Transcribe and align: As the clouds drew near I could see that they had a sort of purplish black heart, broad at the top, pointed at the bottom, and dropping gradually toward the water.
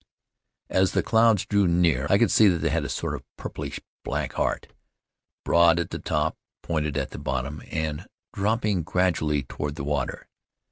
As 0.71 0.93
the 0.93 1.03
clouds 1.03 1.45
drew 1.45 1.67
near 1.67 2.07
I 2.09 2.17
could 2.17 2.31
see 2.31 2.47
that 2.47 2.57
they 2.57 2.71
had 2.71 2.83
a 2.83 2.89
sort 2.89 3.13
of 3.13 3.21
purplish 3.37 3.79
black 4.03 4.33
heart, 4.33 4.65
broad 5.45 5.79
at 5.79 5.91
the 5.91 5.99
top, 5.99 6.35
pointed 6.63 6.97
at 6.97 7.11
the 7.11 7.19
bottom, 7.19 7.61
and 7.69 8.07
dropping 8.33 8.81
gradually 8.81 9.43
toward 9.43 9.75
the 9.75 9.83
water. 9.83 10.27